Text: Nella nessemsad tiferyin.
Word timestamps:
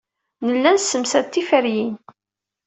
Nella 0.47 0.69
nessemsad 0.71 1.25
tiferyin. 1.29 1.93